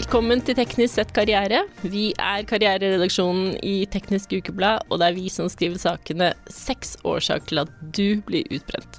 [0.00, 1.58] Velkommen til Teknisk sett karriere.
[1.82, 7.50] Vi er karriereredaksjonen i Teknisk Ukeblad, og det er vi som skriver sakene 'Seks årsaker
[7.50, 8.96] til at du blir utbrent'.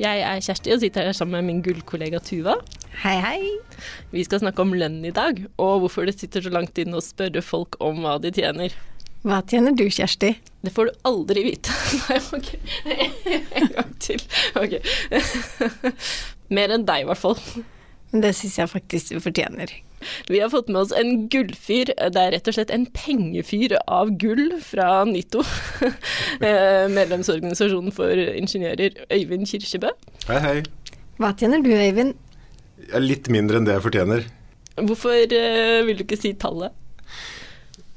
[0.00, 2.54] Jeg er Kjersti og sitter her sammen med min gullkollega Tuva.
[3.02, 3.42] Hei, hei.
[4.14, 7.04] Vi skal snakke om lønn i dag, og hvorfor det sitter så langt inne å
[7.04, 8.72] spørre folk om hva de tjener.
[9.20, 10.38] Hva tjener du, Kjersti?
[10.64, 11.76] Det får du aldri vite.
[12.08, 12.48] Nei, ok.
[13.60, 14.24] En gang til.
[14.56, 14.80] Ok.
[16.56, 17.38] Mer enn deg, i hvert fall.
[18.10, 19.76] Men det syns jeg faktisk du fortjener.
[20.28, 21.92] Vi har fått med oss en gullfyr.
[21.96, 25.44] Det er rett og slett en pengefyr av gull fra NITO.
[26.40, 28.94] Eh, medlemsorganisasjonen for ingeniører.
[29.12, 29.90] Øyvind Kirkebø.
[30.28, 30.54] Hei, hei.
[31.20, 32.14] Hva tjener du, Øyvind?
[32.88, 34.24] Er litt mindre enn det jeg fortjener.
[34.78, 36.72] Hvorfor eh, vil du ikke si tallet?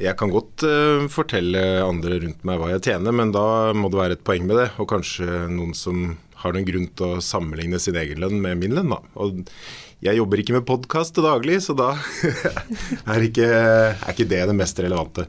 [0.02, 3.99] Jeg kan godt uh, fortelle andre rundt meg hva jeg tjener, men da må det
[3.99, 4.70] være et poeng med det.
[4.81, 8.75] Og kanskje noen som har noen grunn til å sammenligne sin egen lønn med min
[8.75, 8.99] lønn, da.
[9.22, 9.44] Og
[10.04, 11.94] jeg jobber ikke med podkast til daglig, så da
[13.14, 15.28] er, ikke, er ikke det det mest relevante.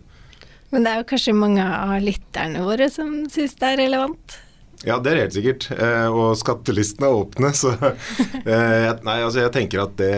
[0.74, 4.40] Men det er jo kanskje mange av lytterne våre som syns det er relevant?
[4.84, 5.68] Ja, det er helt sikkert.
[5.72, 10.12] Eh, og skattelistene er åpne, så eh, Nei, altså jeg tenker at det,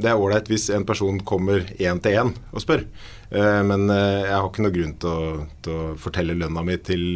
[0.00, 2.86] det er ålreit hvis en person kommer én til én og spør.
[3.28, 7.06] Eh, men jeg har ikke noe grunn til å, til å fortelle lønna mi til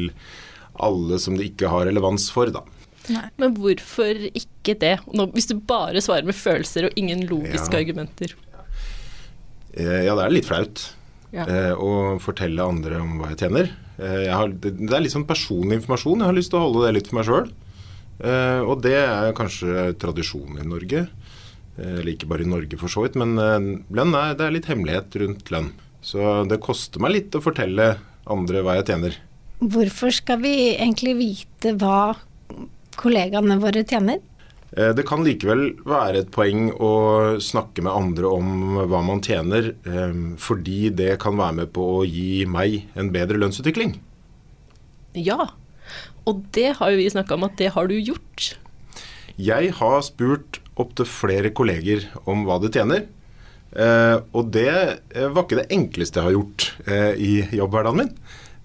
[0.83, 2.63] alle som det ikke har relevans for, da.
[3.11, 3.27] Nei.
[3.43, 7.81] Men hvorfor ikke det, Nå, hvis du bare svarer med følelser og ingen logiske ja.
[7.83, 8.35] argumenter?
[9.73, 10.85] Ja, det er litt flaut
[11.33, 11.47] ja.
[11.47, 13.73] eh, å fortelle andre om hva jeg tjener.
[13.97, 16.21] Eh, jeg har, det, er litt sånn personlig informasjon.
[16.21, 17.51] Jeg har lyst til å holde det litt for meg sjøl.
[18.23, 21.07] Eh, og det er kanskje tradisjonen i Norge.
[21.79, 23.19] Eh, eller ikke bare i Norge, for så vidt.
[23.21, 23.59] Men eh,
[23.95, 25.73] lønn er, det er litt hemmelighet rundt lønn.
[26.03, 27.95] Så det koster meg litt å fortelle
[28.31, 29.17] andre hva jeg tjener.
[29.63, 32.17] Hvorfor skal vi egentlig vite hva
[33.01, 34.21] kollegaene våre tjener?
[34.73, 36.93] Eh, det kan likevel være et poeng å
[37.45, 42.07] snakke med andre om hva man tjener, eh, fordi det kan være med på å
[42.09, 43.99] gi meg en bedre lønnsutvikling.
[45.13, 45.53] Ja,
[46.25, 48.57] og det har jo vi snakka om at det har du gjort.
[49.37, 53.05] Jeg har spurt opptil flere kolleger om hva de tjener.
[53.77, 54.73] Eh, og det
[55.13, 56.73] var ikke det enkleste jeg har gjort
[57.21, 58.17] i jobbhverdagen min.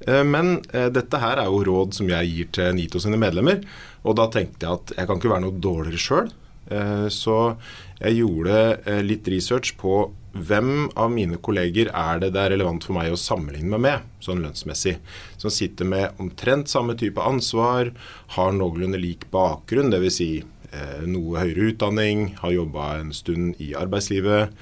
[0.07, 0.61] Men
[0.93, 3.63] dette her er jo råd som jeg gir til NITO sine medlemmer.
[4.07, 6.29] Og da tenkte jeg at jeg kan ikke være noe dårligere sjøl.
[6.67, 7.55] Eh, så
[8.01, 10.07] jeg gjorde eh, litt research på
[10.37, 14.09] hvem av mine kolleger er det det er relevant for meg å sammenligne meg med,
[14.21, 14.97] sånn lønnsmessig.
[15.41, 17.93] Som sitter med omtrent samme type ansvar,
[18.35, 20.19] har noenlunde lik bakgrunn, dvs.
[20.19, 20.31] Si,
[20.71, 24.53] eh, noe høyere utdanning, har jobba en stund i arbeidslivet,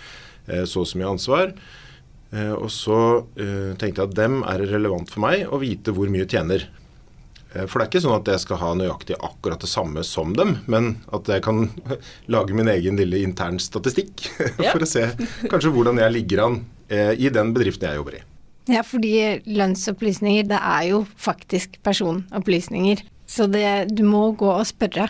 [0.45, 1.53] så og så mye ansvar.
[2.61, 2.97] Og så
[3.81, 6.67] tenkte jeg at dem er relevant for meg å vite hvor mye tjener.
[7.55, 10.35] Eh, for det er ikke sånn at jeg skal ha nøyaktig akkurat det samme som
[10.37, 11.67] dem, men at jeg kan
[12.35, 14.27] lage min egen lille intern statistikk
[14.63, 14.71] ja.
[14.71, 15.07] for å se
[15.51, 18.23] kanskje hvordan jeg ligger an eh, i den bedriften jeg jobber i.
[18.71, 23.03] Ja, fordi lønnsopplysninger, det er jo faktisk personopplysninger.
[23.29, 25.05] Så det, du må gå og spørre.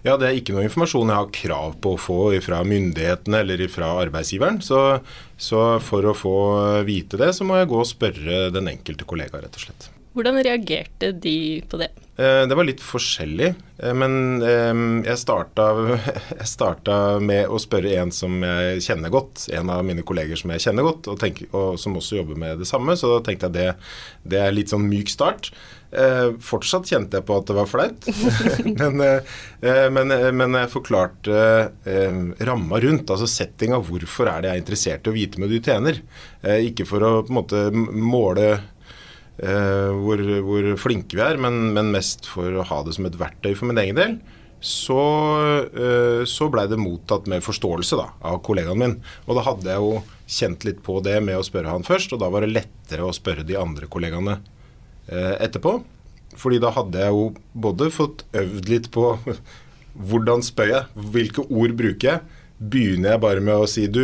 [0.00, 3.66] Ja, det er ikke noe informasjon jeg har krav på å få fra myndighetene eller
[3.68, 4.62] fra arbeidsgiveren.
[4.64, 4.80] Så,
[5.36, 6.38] så for å få
[6.88, 9.90] vite det, så må jeg gå og spørre den enkelte kollega, rett og slett.
[10.16, 11.38] Hvordan reagerte de
[11.68, 11.90] på det?
[12.16, 13.50] Eh, det var litt forskjellig.
[13.76, 14.72] Eh, men eh,
[15.04, 15.68] jeg starta,
[16.40, 19.44] jeg starta, med å spørre en som jeg kjenner godt.
[19.52, 22.62] En av mine kolleger som jeg kjenner godt, og, tenk, og som også jobber med
[22.62, 22.96] det samme.
[22.96, 23.66] Så da tenkte jeg det,
[24.24, 25.52] det er litt sånn myk start.
[26.42, 28.08] fortsatt kjente jeg på at det var flaut.
[28.80, 29.04] men,
[29.94, 31.44] men, men, jeg forklarte
[32.48, 33.78] ramma rundt, altså settinga.
[33.84, 36.00] Hvorfor er det jeg er interessert i å vite med du tjener?
[36.42, 38.48] ikke for å på en måte måle
[39.36, 43.18] Eh, hvor, hvor, flinke vi er, men, men, mest for å ha det som et
[43.20, 44.16] verktøy for min egen del.
[44.64, 44.96] Så,
[45.76, 48.96] eh, så blei det mottatt med forståelse da, av kollegaen min.
[49.26, 50.00] Og da hadde jeg jo
[50.38, 53.14] kjent litt på det med å spørre han først, og da var det lettere å
[53.14, 55.76] spørre de andre kollegaene eh, etterpå.
[56.36, 59.12] Fordi da hadde jeg jo både fått øvd litt på
[60.08, 62.42] hvordan spør jeg, hvilke ord bruker jeg.
[62.56, 64.00] Begynner jeg bare med å si du,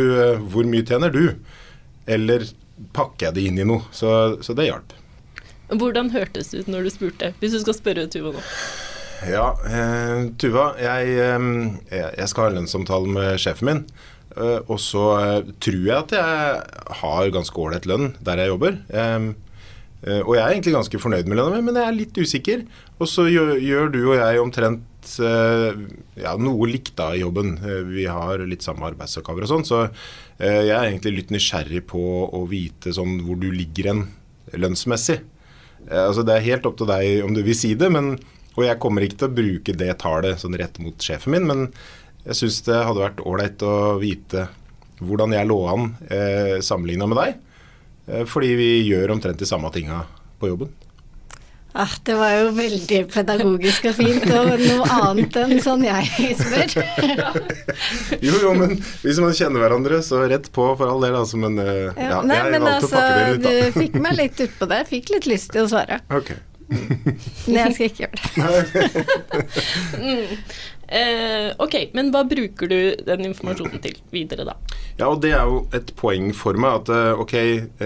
[0.53, 1.39] hvor mye tjener du?
[2.05, 2.45] Eller
[2.93, 3.89] pakker jeg det inn i noe?
[3.89, 4.11] Så,
[4.45, 4.93] så det hjalp.
[5.79, 8.43] Hvordan hørtes det ut når du spurte, hvis du skal spørre Tuva nå?
[9.23, 13.85] Ja, eh, Tuva, jeg, eh, jeg, skal ha en lønnssamtale med sjefen min.
[14.33, 18.79] Eh, og så eh, tror jeg at jeg har ganske ålreit lønn der jeg jobber.
[18.89, 19.27] Eh,
[20.07, 22.65] eh, og jeg er egentlig ganske fornøyd med lønna mi, men jeg er litt usikker.
[22.99, 27.57] Og så gjør, gjør du og jeg omtrent ja, noe likt da i jobben.
[27.89, 29.81] Vi har litt samme arbeidsoppgaver og sånn, så
[30.39, 34.05] jeg er egentlig litt nysgjerrig på å vite sånn hvor du ligger hen
[34.55, 35.17] lønnsmessig.
[35.89, 38.15] Eh, altså Det er helt opp til deg om du vil si det, men,
[38.55, 41.65] og jeg kommer ikke til å bruke det tallet sånn rett mot sjefen min, men
[42.23, 44.47] jeg syns det hadde vært ålreit å vite
[45.03, 47.41] hvordan jeg lå an eh, sammenligna med deg.
[48.07, 50.05] Eh, fordi vi gjør omtrent de samme tinga
[50.39, 50.71] på jobben.
[51.73, 56.75] Ah, det var jo veldig pedagogisk og fint, og noe annet enn sånn jeg spør.
[58.27, 61.39] jo, jo, men hvis man kjenner hverandre, så rett på for all del, altså.
[61.41, 63.53] Men, uh, ja, ja, nei, jeg men valgte altså, å pakke det litt, da.
[63.73, 64.81] Du fikk meg litt utpå det.
[64.91, 66.03] Fikk litt lyst til å svare.
[66.13, 66.35] Ok.
[66.73, 68.83] men jeg skal ikke gjøre det.
[70.05, 70.37] mm.
[70.87, 72.77] Eh, ok, men hva bruker du
[73.07, 74.57] den informasjonen til videre, da?
[74.99, 77.35] Ja, og Det er jo et poeng for meg at eh, ok,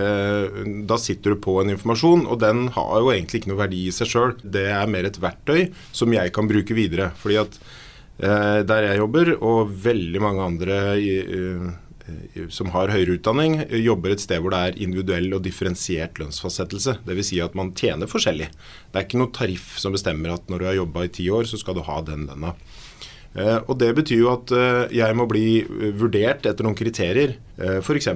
[0.02, 3.86] eh, da sitter du på en informasjon, og den har jo egentlig ikke noe verdi
[3.88, 4.38] i seg sjøl.
[4.42, 7.12] Det er mer et verktøy som jeg kan bruke videre.
[7.18, 7.60] fordi at
[8.20, 11.70] eh, der jeg jobber, og veldig mange andre i, uh,
[12.50, 16.98] som har høyere utdanning, jobber et sted hvor det er individuell og differensiert lønnsfastsettelse.
[17.08, 17.30] Dvs.
[17.32, 18.48] Si at man tjener forskjellig.
[18.92, 21.50] Det er ikke noe tariff som bestemmer at når du har jobba i ti år,
[21.50, 22.56] så skal du ha den lønna.
[23.38, 25.62] Eh, og Det betyr jo at eh, jeg må bli
[25.98, 27.36] vurdert etter noen kriterier.
[27.58, 28.10] Eh, F.eks.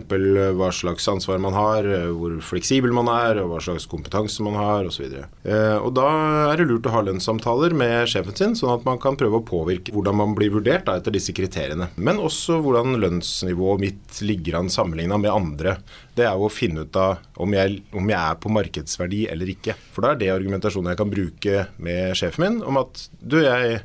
[0.58, 4.90] hva slags ansvar man har, hvor fleksibel man er, og hva slags kompetanse man har
[4.90, 5.08] osv.
[5.12, 6.08] Da
[6.52, 9.46] er det lurt å ha lønnssamtaler med sjefen sin, sånn at man kan prøve å
[9.46, 11.92] påvirke hvordan man blir vurdert da, etter disse kriteriene.
[11.98, 15.78] Men også hvordan lønnsnivået mitt ligger an sammenligna med andre.
[16.18, 19.54] Det er jo å finne ut av om jeg, om jeg er på markedsverdi eller
[19.54, 19.78] ikke.
[19.94, 23.82] For da er det argumentasjonen jeg kan bruke med sjefen min om at du, jeg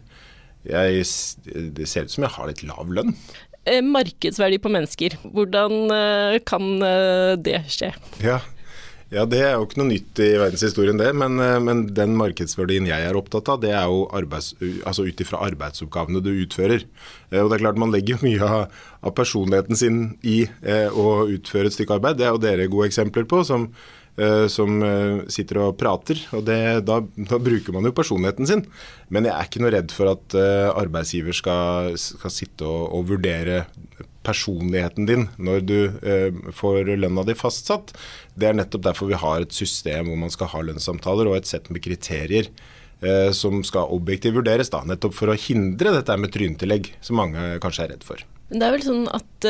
[0.68, 1.06] jeg,
[1.76, 3.14] det ser ut som jeg har litt lav lønn.
[3.66, 7.90] Eh, markedsverdi på mennesker, hvordan eh, kan eh, det skje?
[8.22, 8.38] Ja,
[9.10, 13.06] ja, det er jo ikke noe nytt i verdenshistorien det, men, men, den markedsverdien jeg
[13.06, 14.52] er opptatt av, det er jo arbeids,
[14.82, 16.82] altså ut ifra arbeidsoppgavene du utfører.
[17.30, 21.70] Og det er klart Man legger mye av, av personligheten sin i eh, å utføre
[21.70, 22.18] et stykke arbeid.
[22.18, 23.68] Det er jo dere gode eksempler på, som,
[24.48, 26.20] som eh, sitter og prater.
[26.32, 28.64] og det, da, da, bruker man jo personligheten sin.
[29.12, 33.10] Men jeg er ikke noe redd for at uh, arbeidsgiver skal, skal sitte og, og,
[33.12, 33.66] vurdere
[34.26, 37.92] personligheten din når du eh, får lønna di fastsatt.
[38.34, 41.50] Det er nettopp derfor vi har et system hvor man skal ha lønnssamtaler og et
[41.50, 42.50] sett med kriterier
[43.36, 44.70] som skal objektivt vurderes.
[44.72, 48.22] Da, nettopp for å hindre dette med tryntillegg, som mange kanskje er redd for.
[48.48, 49.48] Men det er vel sånn at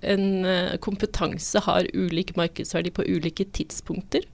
[0.00, 4.24] en eh, kompetanse har ulik markedsverdi på ulike tidspunkter.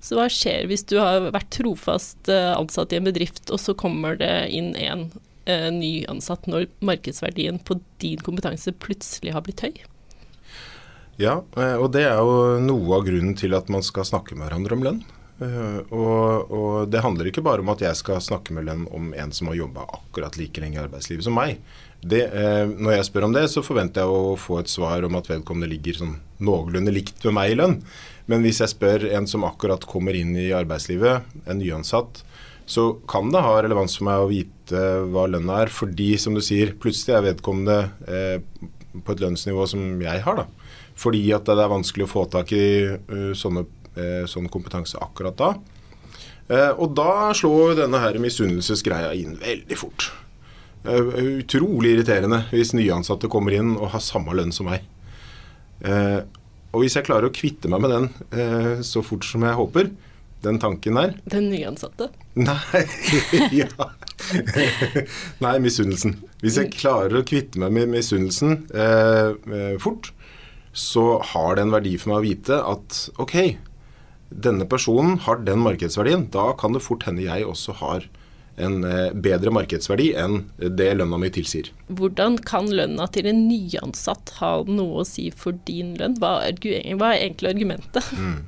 [0.00, 3.74] Så hva skjer hvis du har vært trofast uh, ansatt i en bedrift, og så
[3.78, 5.08] kommer det inn en
[5.48, 9.74] eh, ny ansatt når markedsverdien på din kompetanse plutselig har blitt høy?
[11.16, 14.74] Ja, og det er jo noe av grunnen til at man skal snakke med hverandre
[14.74, 15.04] om lønn.
[15.94, 19.30] Og, og, det handler ikke bare om at jeg skal snakke med lønn om en
[19.34, 21.60] som har jobba akkurat like lenge i arbeidslivet som meg.
[22.04, 25.16] Det, eh, når jeg spør om det, så forventer jeg å få et svar om
[25.16, 27.78] at vedkommende ligger sånn noenlunde likt med meg i lønn.
[28.30, 32.22] Men hvis jeg spør en som akkurat kommer inn i arbeidslivet, en nyansatt,
[32.66, 35.72] så kan det ha relevans for meg å vite hva lønna er.
[35.72, 37.78] Fordi, som du sier, plutselig er vedkommende
[38.08, 38.38] eh,
[38.94, 40.42] på et lønnsnivå som jeg har.
[40.44, 40.74] da.
[41.00, 43.64] Fordi at det er vanskelig å få tak i uh, sånne,
[43.98, 45.48] uh, sånn kompetanse akkurat da.
[46.46, 50.12] Uh, og da slår denne her misunnelsesgreia inn veldig fort.
[50.84, 54.84] Uh, utrolig irriterende hvis nyansatte kommer inn og har samme lønn som meg.
[55.80, 56.20] Uh,
[56.74, 59.88] og hvis jeg klarer å kvitte meg med den uh, så fort som jeg håper,
[60.44, 62.10] den tanken der Den nyansatte?
[62.36, 62.82] Nei,
[63.62, 63.70] ja.
[65.40, 66.18] Nei, misunnelsen.
[66.42, 68.66] Hvis jeg klarer å kvitte meg med misunnelsen
[69.80, 70.10] fort,
[70.76, 73.34] så har det en verdi for meg å vite at ok,
[74.28, 76.28] denne personen har den markedsverdien.
[76.34, 78.04] Da kan det fort hende jeg også har
[78.56, 81.70] en eh, bedre markedsverdi enn det lønna mi tilsier.
[81.88, 86.18] Hvordan kan lønna til en nyansatt ha noe å si for din lønn?
[86.22, 88.12] Hva er, hva er egentlig argumentet?
[88.14, 88.38] Mm.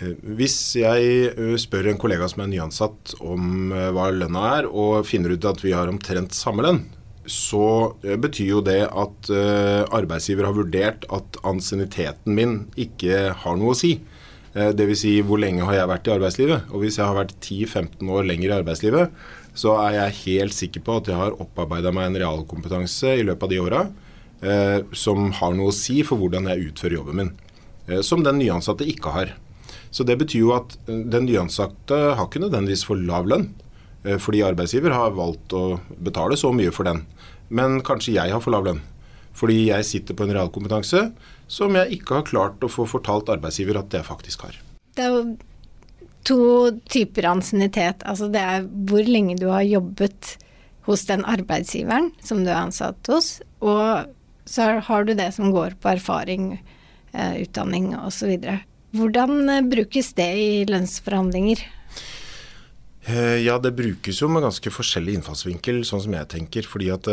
[0.00, 5.06] Eh, hvis jeg eh, spør en kollega som er nyansatt om hva lønna er, og
[5.08, 6.84] finner ut at vi har omtrent samme lønn,
[7.28, 9.28] så betyr jo det at
[9.94, 13.92] arbeidsgiver har vurdert at ansienniteten min ikke har noe å si.
[14.52, 15.04] Dvs.
[15.04, 16.72] Si, hvor lenge har jeg vært i arbeidslivet?
[16.74, 19.14] Og hvis jeg har vært 10-15 år lenger i arbeidslivet,
[19.54, 23.46] så er jeg helt sikker på at jeg har opparbeida meg en realkompetanse i løpet
[23.46, 23.80] av de åra
[24.40, 27.32] eh, som har noe å si for hvordan jeg utfører jobben min.
[27.86, 29.34] Eh, som den nyansatte ikke har.
[29.92, 33.50] Så det betyr jo at eh, den nyansatte har ikke nødvendigvis for lav lønn.
[34.04, 37.04] Eh, fordi arbeidsgiver har valgt å betale så mye for den.
[37.52, 38.82] Men kanskje jeg har for lav lønn.
[39.36, 41.06] Fordi jeg sitter på en realkompetanse
[41.52, 44.58] som jeg ikke har klart å få fortalt arbeidsgiver at jeg faktisk har.
[44.96, 45.22] Det er jo
[46.26, 48.02] to typer ansiennitet.
[48.08, 50.36] Altså det er hvor lenge du har jobbet
[50.86, 54.10] hos den arbeidsgiveren som du er ansatt hos, og
[54.44, 56.56] så har du det som går på erfaring,
[57.12, 58.34] eh, utdanning osv.
[58.96, 61.62] Hvordan eh, brukes det i lønnsforhandlinger?
[63.06, 66.66] Eh, ja, det brukes jo med ganske forskjellig innfallsvinkel, sånn som jeg tenker.
[66.66, 67.08] Fordi at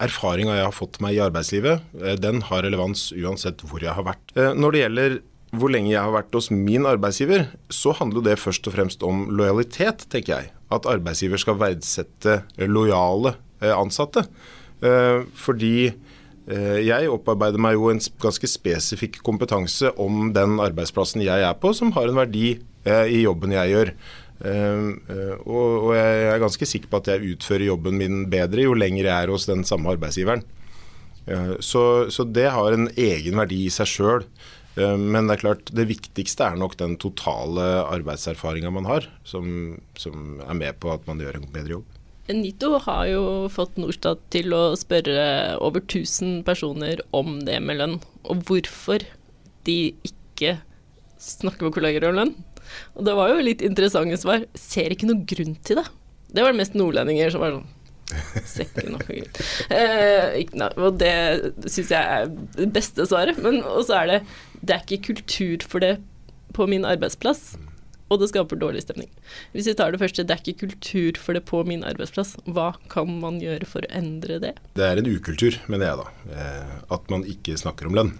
[0.00, 1.82] erfaringa jeg har fått meg i arbeidslivet,
[2.16, 4.32] den har relevans uansett hvor jeg har vært.
[4.56, 5.18] Når det gjelder
[5.58, 9.28] hvor lenge jeg har vært hos min arbeidsgiver, så handler det først og fremst om
[9.34, 10.52] lojalitet, tenker jeg.
[10.74, 14.26] At arbeidsgiver skal verdsette lojale ansatte.
[15.38, 15.76] Fordi
[16.44, 21.94] jeg opparbeider meg jo en ganske spesifikk kompetanse om den arbeidsplassen jeg er på, som
[21.96, 22.48] har en verdi
[22.84, 23.94] i jobben jeg gjør.
[24.44, 29.06] Eh, og, jeg er ganske sikker på at jeg utfører jobben min bedre jo lenger
[29.06, 30.42] jeg er hos den samme arbeidsgiveren.
[31.26, 34.26] Eh, så, så det har en egen verdi i seg sjøl.
[34.80, 39.76] Ehm, men det er klart, det viktigste er nok den totale arbeidserfaringa man har, som,
[40.00, 42.00] som, er med på at man gjør en bedre jobb.
[42.24, 47.98] NITO har jo fått Norstat til å spørre over 1000 personer om det med lønn,
[48.24, 49.04] og hvorfor
[49.68, 49.78] de
[50.08, 50.56] ikke
[51.20, 52.34] snakker med kolleger om lønn.
[52.96, 54.46] Og det var jo litt interessante svar.
[54.56, 55.84] Ser ikke noe grunn til det.
[56.34, 57.72] Det var det mest nordlendinger som var sånn
[58.44, 59.20] Ser ikke noe.
[59.72, 60.42] Eh,
[60.76, 61.14] og det
[61.72, 62.28] syns jeg er
[62.58, 63.38] det beste svaret.
[63.42, 64.18] Men også er det
[64.64, 65.98] Det er ikke kultur for det
[66.56, 67.54] på min arbeidsplass.
[68.12, 69.08] Og det skaper dårlig stemning.
[69.54, 72.34] Hvis vi tar det første, det er ikke kultur for det på min arbeidsplass.
[72.44, 74.52] Hva kan man gjøre for å endre det?
[74.76, 76.36] Det er en ukultur, mener jeg da.
[76.36, 78.12] Eh, at man ikke snakker om lønn.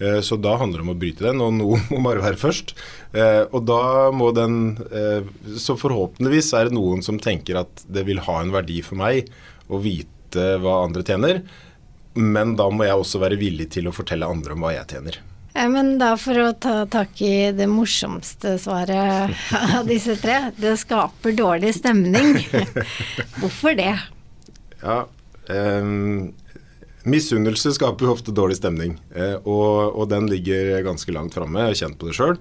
[0.00, 2.74] Eh, så da handler det om å bryte den, og noe må bare være først.
[3.12, 4.58] Eh, og da må den
[5.60, 9.30] Så forhåpentligvis er det noen som tenker at det vil ha en verdi for meg
[9.68, 11.44] å vite hva andre tjener,
[12.16, 15.20] men da må jeg også være villig til å fortelle andre om hva jeg tjener.
[15.56, 19.32] Men da for å ta tak i det morsomste svaret
[19.78, 20.50] av disse tre.
[20.56, 22.36] Det skaper dårlig stemning.
[23.40, 23.94] Hvorfor det?
[24.82, 24.98] Ja,
[25.48, 26.34] um,
[27.06, 31.60] Misunnelse skaper jo ofte dårlig stemning, eh, og, og, den ligger ganske langt framme.
[31.62, 32.40] Jeg har kjent på det sjøl.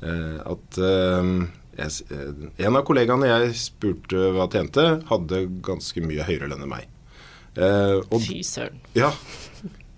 [0.00, 1.32] Eh, at eh,
[1.76, 6.72] jeg, eh, en av kollegaene jeg spurte hva tjente, hadde ganske mye høyere lønn enn
[6.72, 6.88] meg.
[7.60, 8.80] Eh, Fy søren.
[8.96, 9.12] Ja.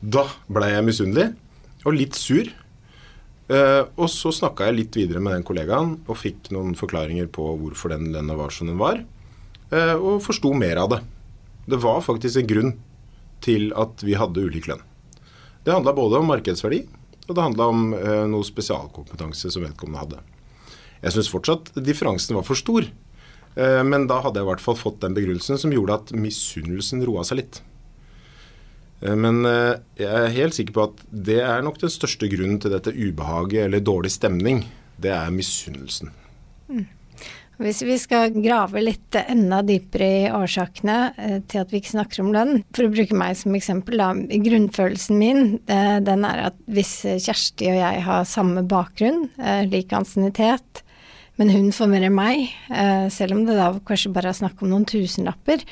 [0.00, 1.28] Da blei jeg misunnelig,
[1.86, 2.50] og litt sur.
[3.50, 7.48] Uh, og så snakka jeg litt videre med den kollegaen og fikk noen forklaringer på
[7.58, 9.02] hvorfor den lønna var som den var,
[9.70, 10.96] og forsto mer av det.
[11.70, 12.72] Det var faktisk en grunn
[13.38, 14.80] til at vi hadde ulik lønn.
[15.62, 16.80] Det handla både om markedsverdi,
[17.28, 20.24] og det handla om uh, noe spesialkompetanse som vedkommende hadde.
[21.04, 22.88] Jeg syns fortsatt differansen var for stor,
[23.56, 27.24] men da hadde jeg i hvert fall fått den begrunnelsen som gjorde at misunnelsen roa
[27.26, 27.56] seg litt.
[29.00, 32.60] Eh, men eh, jeg er helt sikker på at det er nok den største grunnen
[32.62, 34.64] til dette ubehaget eller dårlig stemning.
[35.00, 36.12] Det er misunnelsen.
[36.70, 36.88] Mm.
[37.60, 42.22] Hvis vi skal grave litt enda dypere i årsakene eh, til at vi ikke snakker
[42.24, 44.12] om lønn, for å bruke meg som eksempel, da.
[44.16, 49.26] Grunnfølelsen min den er at hvis Kjersti og jeg har samme bakgrunn,
[49.68, 50.84] lik ansiennitet,
[51.40, 52.48] men hun får mer enn meg,
[53.12, 55.62] selv om det da kanskje bare er snakk om noen tusenlapper,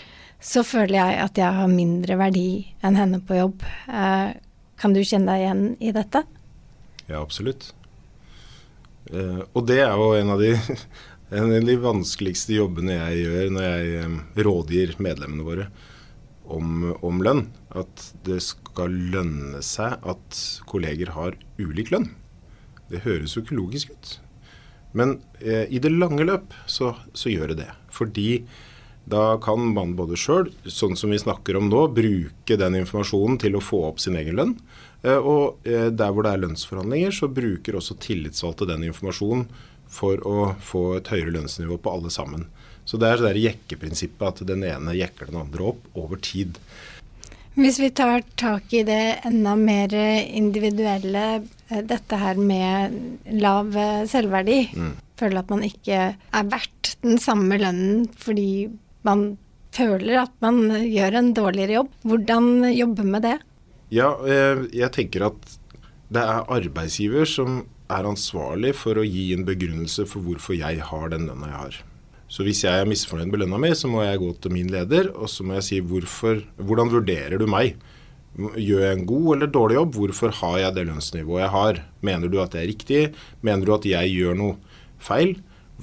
[0.41, 2.49] så føler jeg at jeg har mindre verdi
[2.87, 3.65] enn henne på jobb.
[4.79, 6.23] Kan du kjenne deg igjen i dette?
[7.09, 7.73] Ja, absolutt.
[9.11, 10.53] Og det er jo en av de
[11.31, 15.67] en av de vanskeligste jobbene jeg gjør når jeg rådgir medlemmene våre
[16.49, 17.49] om, om, lønn.
[17.77, 20.41] At det skal lønne seg at
[20.71, 22.09] kolleger har ulik lønn.
[22.89, 24.15] Det høres jo ikke logisk ut.
[24.97, 27.73] Men eh, i det lange løp så, så, gjør det det.
[27.93, 28.31] Fordi
[29.09, 33.57] da kan man både sjøl, sånn som vi snakker om nå, bruke den informasjonen til
[33.57, 34.55] å få opp sin egen lønn.
[35.03, 39.47] Eh, og eh, der hvor det er lønnsforhandlinger, så bruker også tillitsvalgte den informasjonen
[39.89, 42.49] for å få et høyere lønnsnivå på alle sammen.
[42.89, 46.59] Så det er det der jekkeprinsippet at den ene jekker den andre opp over tid.
[47.59, 51.27] Hvis vi tar tak i det enda mer individuelle,
[51.69, 52.99] eh, dette her med
[53.41, 53.73] lav
[54.11, 54.61] selvverdi.
[54.75, 54.97] Mm.
[55.19, 58.69] Føler at man ikke er verdt den samme lønnen fordi
[59.07, 59.37] man
[59.75, 61.91] føler at man gjør en dårligere jobb.
[62.09, 63.37] Hvordan jobbe med det?
[63.95, 65.59] Ja, eh, jeg tenker at
[66.13, 71.13] det er arbeidsgiver som er ansvarlig for å gi en begrunnelse for hvorfor jeg har
[71.13, 71.79] den lønna jeg har.
[72.29, 75.09] Så hvis jeg er misfornøyd med lønna mi, så må jeg gå til min leder
[75.15, 77.79] og så må jeg si hvorfor, hvordan vurderer du meg?
[78.39, 79.95] Gjør jeg en god eller dårlig jobb?
[79.97, 81.81] Hvorfor har jeg det lønnsnivået jeg har?
[82.05, 83.01] Mener du at det er riktig?
[83.41, 84.59] Mener du at jeg gjør noe
[85.01, 85.39] feil?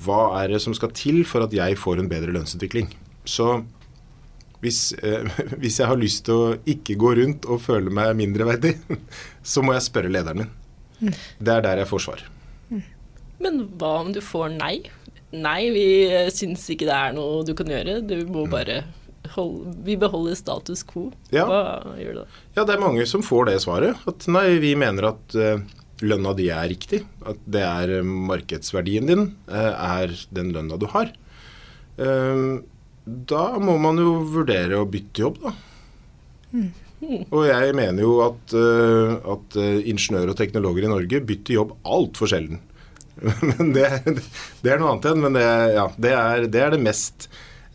[0.06, 2.94] Hva er det som skal til for at jeg får en bedre lønnsutvikling?
[3.30, 3.64] Så
[4.64, 5.26] hvis, eh,
[5.62, 8.76] hvis jeg har lyst til å ikke gå rundt og føle meg mindreverdig,
[9.52, 10.54] så må jeg spørre lederen min.
[11.40, 12.28] Det er der jeg får svar.
[13.44, 14.78] Men hva om du får nei?
[15.36, 15.88] Nei, vi
[16.32, 18.00] syns ikke det er noe du kan gjøre.
[18.08, 18.54] Du må mm.
[18.54, 18.78] bare
[19.34, 21.10] holde Vi beholder status quo.
[21.36, 21.46] Ja.
[21.50, 22.28] Hva gjør du da?
[22.56, 24.06] Ja, det er mange som får det svaret.
[24.08, 25.60] At nei, vi mener at uh,
[26.06, 27.02] lønna di er riktig.
[27.28, 31.12] At det er uh, markedsverdien din uh, er den lønna du har.
[33.06, 35.54] Da må man jo vurdere å bytte jobb, da.
[37.06, 41.76] Og jeg mener jo at, uh, at uh, ingeniører og teknologer i Norge bytter jobb
[41.86, 42.62] altfor sjelden.
[43.52, 43.88] men det,
[44.64, 45.22] det, er noe annet igjen.
[45.22, 45.46] Men det,
[45.76, 47.28] ja, det, er, det, er, det mest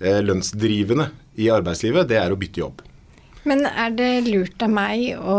[0.02, 2.08] uh, lønnsdrivende i arbeidslivet.
[2.10, 2.82] Det er å bytte jobb.
[3.46, 5.38] Men er det lurt av meg å,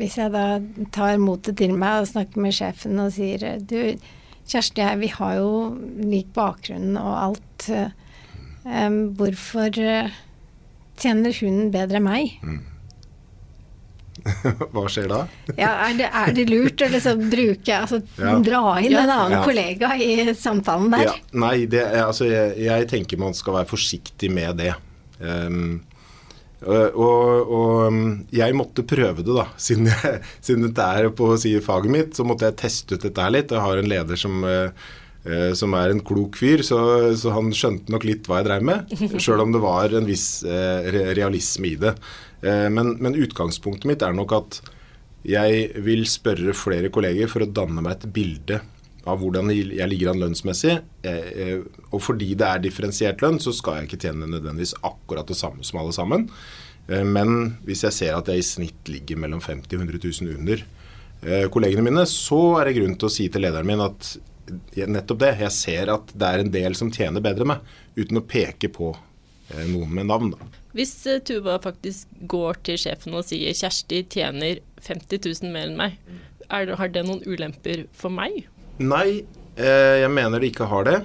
[0.00, 0.46] hvis jeg da
[0.94, 3.78] tar motet til meg og snakker med sjefen og sier du,
[4.42, 5.50] Kjersti jeg, vi har jo
[6.02, 7.68] lik bakgrunn og alt.
[8.62, 9.72] Um, hvorfor
[11.00, 12.36] tjener hunden bedre enn meg?
[12.46, 12.60] Mm.
[14.74, 15.20] Hva skjer da?
[15.56, 18.34] ja, er, det, er det lurt å liksom bruke altså, ja.
[18.44, 19.44] Dra inn en annen ja.
[19.46, 21.06] kollega i samtalen der?
[21.08, 21.14] Ja.
[21.42, 24.74] Nei, det, altså, jeg, jeg, tenker man skal være forsiktig med det.
[25.18, 25.80] Um,
[26.62, 27.96] og, og,
[28.30, 29.48] jeg måtte prøve det, da.
[29.58, 33.06] Siden, jeg, siden dette er på å si, faget mitt, så måtte jeg teste ut
[33.08, 33.50] dette her litt.
[33.50, 34.92] Jeg har en leder som uh,
[35.54, 36.76] som er en klok fyr, så,
[37.14, 38.94] så, han skjønte nok litt hva jeg drev med.
[39.22, 41.92] Sjøl om det var en viss eh, realisme i det.
[42.42, 44.60] Eh, men, men, utgangspunktet mitt er nok at
[45.22, 48.58] jeg vil spørre flere kolleger for å danne meg et bilde
[49.06, 50.76] av hvordan jeg ligger an lønnsmessig.
[51.06, 55.30] Eh, eh, og fordi det er differensiert lønn, så skal jeg ikke tjene nødvendigvis akkurat
[55.30, 56.28] det samme som alle sammen.
[56.82, 61.44] Men hvis jeg ser at jeg i snitt ligger mellom 50 og 100 000 under
[61.54, 64.08] kollegene mine, så er det grunn til å si til lederen min at
[64.88, 65.32] nettopp det.
[65.44, 68.72] Jeg ser at det er en del som tjener bedre enn meg, uten å peke
[68.72, 68.94] på
[69.68, 70.32] noen med navn.
[70.32, 70.50] da.
[70.72, 75.76] Hvis uh, Tuva faktisk går til sjefen og sier Kjersti tjener 50 000 mer enn
[75.76, 75.98] meg,
[76.48, 78.44] det, har det noen ulemper for meg?
[78.80, 79.22] Nei,
[79.56, 80.98] eh, jeg mener det ikke har det.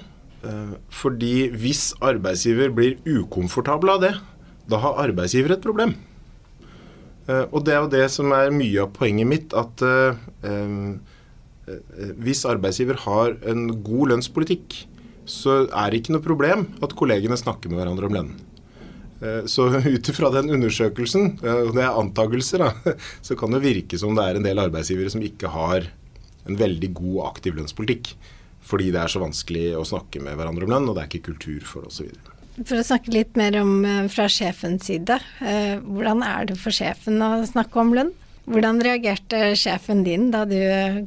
[0.44, 4.12] Eh, fordi hvis arbeidsgiver blir ukomfortabel av det,
[4.68, 5.94] da har arbeidsgiver et problem.
[7.28, 10.76] Eh, og det er jo det som er mye av poenget mitt, at eh, eh,
[12.22, 14.82] hvis arbeidsgiver har en god lønnspolitikk,
[15.28, 18.38] så er det ikke noe problem at kollegene snakker med hverandre om lønnen.
[19.20, 23.64] Eh, så ut ifra den undersøkelsen, eh, og det er antakelser, da, så kan det
[23.66, 25.90] virke som det er en del arbeidsgivere som ikke har
[26.48, 28.14] en veldig god aktiv lønnspolitikk.
[28.68, 31.30] Fordi det er så vanskelig å snakke med hverandre om lønn, og det er ikke
[31.30, 32.32] kultur for det osv.
[32.58, 35.18] For å snakke litt mer om eh, fra sjefens side.
[35.38, 38.14] Hvordan er det for sjefen å snakke om lønn?
[38.48, 40.58] Hvordan reagerte sjefen din da du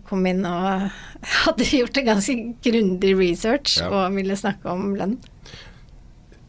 [0.07, 0.89] kom inn og
[1.45, 3.89] hadde gjort en ganske grundig research ja.
[3.89, 5.17] og ville snakke om lønn?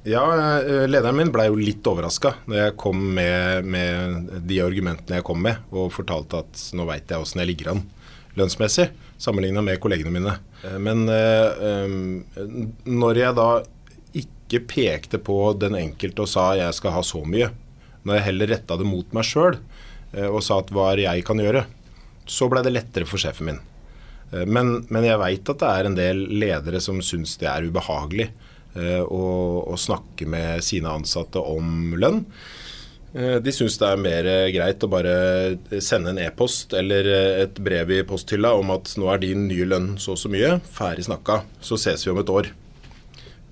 [0.05, 0.25] Ja,
[0.59, 5.27] eh, lederen min blei jo litt overraska når jeg kom med, med, de argumentene jeg
[5.29, 7.85] kom med, og fortalte at nå veit jeg åssen jeg ligger an
[8.39, 8.89] lønnsmessig,
[9.21, 10.35] sammenligna med kollegene mine.
[10.65, 11.97] Eh, men eh,
[12.89, 13.49] når jeg da
[14.23, 17.53] ikke pekte på den enkelte og sa jeg skal ha så mye,
[18.03, 19.61] når jeg heller retta det mot meg sjøl
[20.13, 21.65] og sa at hva er jeg kan gjøre,
[22.29, 23.61] så blei det lettere for sjefen min.
[24.49, 28.31] Men, men jeg veit at det er en del ledere som syns det er ubehagelig
[28.31, 32.23] å, og, og snakke med sine ansatte om lønn.
[33.13, 35.15] Eh, de syns det er mer greit å bare
[35.85, 37.09] sende en e-post eller
[37.45, 40.57] et brev i posthylla om at nå er din nye lønn så og så mye,
[40.73, 42.49] ferdig snakka, så ses vi om et år.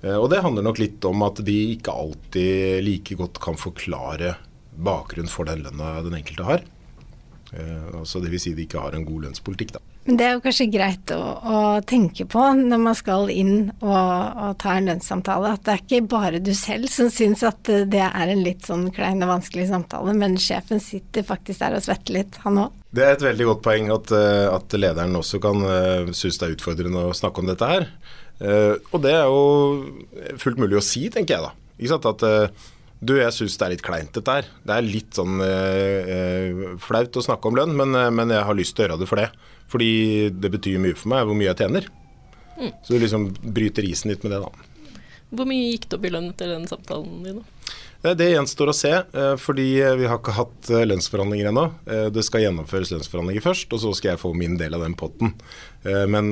[0.01, 4.35] Eh, og det handler nok litt om at de ikke alltid like godt kan forklare
[4.75, 6.67] bakgrunn for den lønna den enkelte har.
[7.51, 8.45] Altså Dvs.
[8.45, 9.81] Si de ikke har en god lønnspolitikk, da.
[10.07, 13.91] Men det er jo kanskje greit å, å tenke på når man skal inn og,
[13.91, 18.01] og, ta en lønnssamtale, at det er ikke bare du selv som syns at det
[18.01, 22.17] er en litt sånn klein og vanskelig samtale, men sjefen sitter faktisk der og svetter
[22.17, 22.81] litt, han òg.
[22.91, 26.47] Det er et veldig godt poeng at, eh, at lederen også kan uh, synes det
[26.47, 27.87] er utfordrende å snakke om dette her.
[28.41, 31.51] Og det er jo fullt mulig å si, tenker jeg da.
[31.77, 32.07] Ikke sant?
[32.09, 32.23] At
[33.01, 34.49] du, jeg syns det er litt kleint dette her.
[34.61, 38.77] Det er litt sånn eh, flaut å snakke om lønn, men, men jeg har lyst
[38.77, 39.29] til å gjøre det for det.
[39.71, 39.93] Fordi
[40.37, 41.87] det betyr mye for meg hvor mye jeg tjener.
[42.59, 42.75] Mm.
[42.85, 44.99] Så du liksom bryter isen litt med det, da.
[45.31, 47.41] Hvor mye gikk det opp i lønn etter den samtalen din?
[47.41, 48.15] da?
[48.17, 51.65] Det gjenstår å se, eh, fordi eh, vi har ikke hatt eh, lønnsforhandlinger ennå.
[52.09, 55.35] Det skal gjennomføres lønnsforhandlinger først, og så skal jeg få min del av den potten.
[55.81, 56.27] Men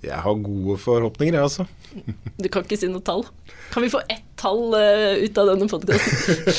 [0.00, 1.66] jeg har gode forhåpninger, jeg altså.
[2.42, 3.26] Du kan ikke si noe tall?
[3.74, 6.54] Kan vi få ett tall ut av denne podkasten?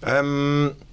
[0.00, 0.70] um,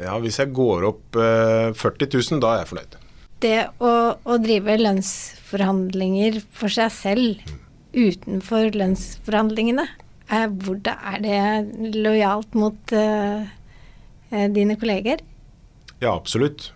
[0.00, 2.96] Ja, Hvis jeg går opp eh, 40 000, da er jeg fornøyd.
[3.44, 7.52] Det å, å drive lønnsforhandlinger for seg selv
[7.94, 9.84] utenfor lønnsforhandlingene,
[10.34, 13.44] er, hvordan, er det lojalt mot eh,
[14.32, 15.22] eh, dine kolleger?
[16.00, 16.72] Ja, absolutt.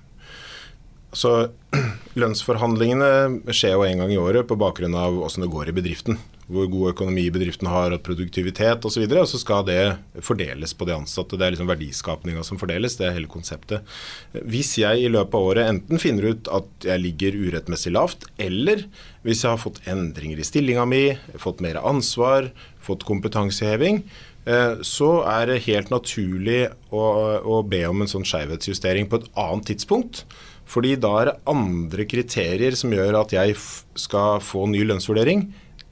[1.13, 1.35] Så
[2.21, 6.21] lønnsforhandlingene skjer jo en gang i året på bakgrunn av åssen det går i bedriften
[6.49, 9.03] hvor god økonomi bedriften har, og produktivitet osv.
[9.05, 9.83] Og, så og så skal det
[10.25, 11.37] fordeles på de ansatte.
[11.37, 13.85] Det er liksom verdiskapninga som fordeles, det er hele konseptet.
[14.33, 18.87] Hvis jeg i løpet av året enten finner ut at jeg ligger urettmessig lavt, eller
[19.27, 21.05] hvis jeg har fått endringer i stillinga mi,
[21.37, 22.49] fått mer ansvar,
[22.85, 24.01] fått kompetanseheving,
[24.49, 27.05] eh, så er det helt naturlig å,
[27.45, 30.25] å be om en sånn skjevhetsjustering på et annet tidspunkt.
[30.69, 33.57] Fordi da er det andre kriterier som gjør at jeg
[33.99, 35.47] skal få ny lønnsvurdering,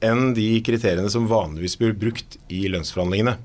[0.04, 3.38] enn de kriteriene som vanligvis blir brukt i lønnsforhandlingene.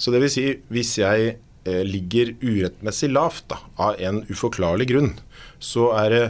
[0.00, 1.34] Så det vil si, hvis jeg
[1.68, 5.12] eh, ligger urettmessig lavt da, av en uforklarlig grunn,
[5.60, 6.24] så er det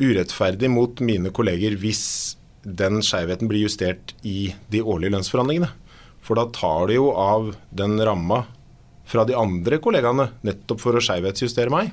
[0.00, 5.68] urettferdig mot mine kolleger hvis den skjevheten blir justert i de årlige lønnsforhandlingene.
[6.24, 8.46] For da tar de jo av den ramma
[9.06, 11.92] fra de andre kollegaene nettopp for å skjevhetsjustere meg.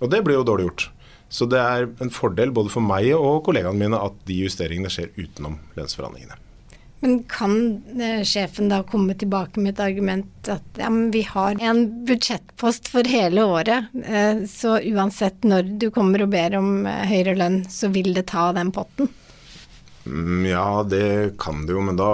[0.00, 0.90] Og det blir jo dårlig gjort.
[1.30, 5.12] Så det er en fordel både for meg og kollegaene mine at de justeringene skjer
[5.14, 6.40] utenom lønnsforhandlingene.
[7.00, 7.54] Men kan
[8.00, 13.08] eh, sjefen da komme tilbake med et argument at ja, vi har en budsjettpost for
[13.08, 17.88] hele året, eh, så uansett når du kommer og ber om eh, høyere lønn, så
[17.94, 19.08] vil det ta den potten?
[20.04, 22.10] Mm, ja, det kan det jo, men da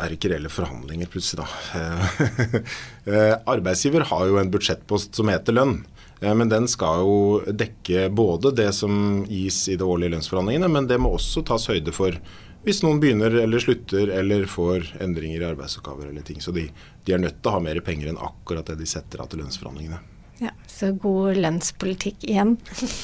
[0.00, 2.62] er det ikke reelle forhandlinger plutselig, da.
[3.54, 5.82] Arbeidsgiver har jo en budsjettpost som heter lønn.
[6.20, 7.16] Men den skal jo
[7.50, 11.92] dekke både det som gis i de årlige lønnsforhandlingene, men det må også tas høyde
[11.92, 12.16] for
[12.64, 16.40] hvis noen begynner eller slutter eller får endringer i arbeidsoppgaver eller ting.
[16.40, 16.64] Så de,
[17.04, 19.42] de, er nødt til å ha mer penger enn akkurat det de setter av til
[19.42, 20.00] lønnsforhandlingene.
[20.40, 22.56] Ja, Så god lønnspolitikk igjen.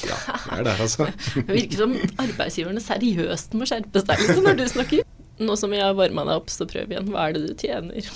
[0.09, 1.07] ja, det er der, altså.
[1.37, 1.95] det virker som
[2.25, 5.05] arbeidsgiverne seriøst må skjerpe seg litt når du snakker.
[5.41, 7.13] Nå som jeg har varma deg opp, så prøv igjen.
[7.13, 8.01] Hva er det du tjener?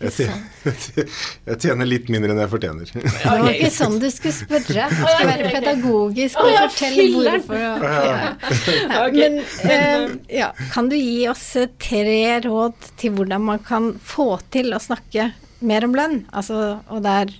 [0.00, 0.76] Jeg tjener,
[1.48, 2.90] jeg tjener, litt mindre enn jeg fortjener.
[2.92, 4.88] Det var ikke sånn du skulle spørre.
[4.92, 7.56] Du skal være pedagogisk og fortelle hvorfor.
[7.62, 9.06] Ja.
[9.16, 10.04] Men eh,
[10.42, 11.46] ja, kan du gi oss
[11.82, 15.30] tre råd til hvordan man kan få til å snakke
[15.66, 16.20] mer om lønn?
[16.36, 17.32] Altså, og der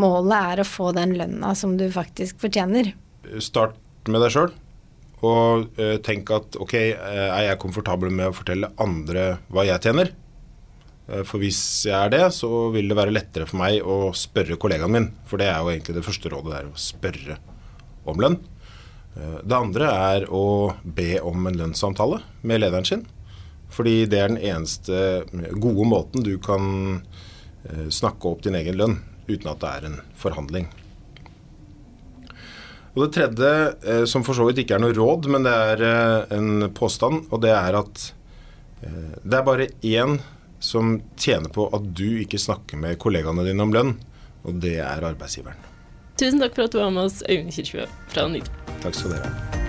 [0.00, 2.94] målet er å få den lønna som du faktisk fortjener.
[3.42, 3.76] Start
[4.08, 4.52] med deg sjøl.
[5.22, 5.68] Og
[6.02, 10.10] tenk at ok, eh, er jeg komfortabel med å fortelle andre hva jeg tjener?
[11.08, 14.58] Eh, for hvis jeg er det, så vil det være lettere for meg å spørre
[14.60, 15.08] kollegaen min.
[15.28, 17.38] For det er jo egentlig det første rådet, det er å spørre
[18.10, 18.38] om lønn.
[19.16, 20.44] Eh, det andre er å
[20.84, 23.06] be om en lønnssamtale med lederen sin.
[23.72, 25.24] Fordi det er den eneste
[25.56, 27.00] gode måten du kan
[27.64, 30.68] eh, snakke opp din egen lønn uten at det er en forhandling.
[32.92, 35.84] Og Det tredje, som for så vidt ikke er noe råd, men det er
[36.36, 38.02] en påstand, og det er at
[38.82, 40.18] det er bare én
[40.62, 43.96] som tjener på at du ikke snakker med kollegaene dine om lønn,
[44.46, 45.58] og det er arbeidsgiveren.
[46.20, 48.54] Tusen takk for at du var med oss, Øyvind Kirkjø fra NITO.
[48.84, 49.61] Takk skal dere ha.